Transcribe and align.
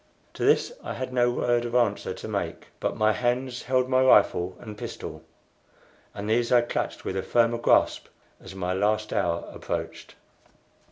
To 0.33 0.43
this 0.43 0.71
I 0.83 0.95
had 0.95 1.13
no 1.13 1.29
word 1.29 1.63
of 1.63 1.75
answer 1.75 2.11
to 2.11 2.27
make; 2.27 2.69
but 2.79 2.97
my 2.97 3.13
hands 3.13 3.61
held 3.61 3.87
my 3.87 4.01
rifle 4.03 4.57
and 4.59 4.75
pistol, 4.75 5.21
and 6.15 6.27
these 6.27 6.51
I 6.51 6.61
clutched 6.61 7.05
with 7.05 7.15
a 7.15 7.21
firmer 7.21 7.59
grasp 7.59 8.07
as 8.43 8.55
my 8.55 8.73
last 8.73 9.13
hour 9.13 9.47
approached. 9.53 10.15